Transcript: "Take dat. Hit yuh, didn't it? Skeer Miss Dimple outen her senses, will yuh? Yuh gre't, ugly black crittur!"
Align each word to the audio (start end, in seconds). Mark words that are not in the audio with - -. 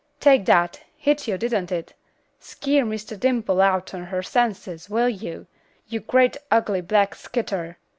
"Take 0.19 0.45
dat. 0.45 0.81
Hit 0.97 1.27
yuh, 1.27 1.37
didn't 1.37 1.71
it? 1.71 1.93
Skeer 2.39 2.85
Miss 2.85 3.03
Dimple 3.03 3.61
outen 3.61 4.05
her 4.05 4.23
senses, 4.23 4.89
will 4.89 5.07
yuh? 5.09 5.45
Yuh 5.89 5.99
gre't, 5.99 6.37
ugly 6.49 6.81
black 6.81 7.11
crittur!" 7.11 7.77